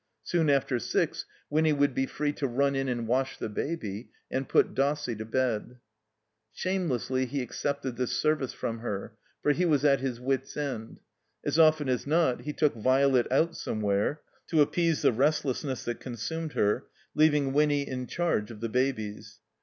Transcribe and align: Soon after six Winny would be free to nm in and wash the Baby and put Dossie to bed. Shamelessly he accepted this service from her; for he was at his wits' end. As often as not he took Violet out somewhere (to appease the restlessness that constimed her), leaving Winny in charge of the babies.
Soon 0.23 0.49
after 0.49 0.79
six 0.79 1.25
Winny 1.51 1.71
would 1.73 1.93
be 1.93 2.07
free 2.07 2.33
to 2.33 2.47
nm 2.47 2.75
in 2.75 2.89
and 2.89 3.07
wash 3.07 3.37
the 3.37 3.49
Baby 3.49 4.09
and 4.31 4.49
put 4.49 4.73
Dossie 4.73 5.15
to 5.19 5.25
bed. 5.25 5.77
Shamelessly 6.51 7.27
he 7.27 7.43
accepted 7.43 7.97
this 7.97 8.11
service 8.11 8.51
from 8.51 8.79
her; 8.79 9.15
for 9.43 9.51
he 9.51 9.63
was 9.63 9.85
at 9.85 9.99
his 9.99 10.19
wits' 10.19 10.57
end. 10.57 11.01
As 11.45 11.59
often 11.59 11.87
as 11.87 12.07
not 12.07 12.41
he 12.41 12.51
took 12.51 12.73
Violet 12.73 13.31
out 13.31 13.55
somewhere 13.55 14.21
(to 14.47 14.61
appease 14.63 15.03
the 15.03 15.13
restlessness 15.13 15.85
that 15.85 15.99
constimed 15.99 16.53
her), 16.53 16.87
leaving 17.13 17.53
Winny 17.53 17.87
in 17.87 18.07
charge 18.07 18.49
of 18.49 18.59
the 18.59 18.69
babies. 18.69 19.37